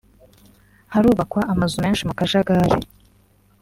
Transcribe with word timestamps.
harubakwa 0.93 1.41
amazu 1.53 1.75
menshi 1.83 2.03
mu 2.07 2.13
kajagari” 2.19 2.75